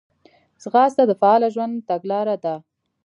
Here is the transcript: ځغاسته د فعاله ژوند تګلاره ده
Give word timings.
ځغاسته 0.63 1.03
د 1.07 1.11
فعاله 1.19 1.47
ژوند 1.55 1.75
تګلاره 1.89 2.35
ده 2.43 2.55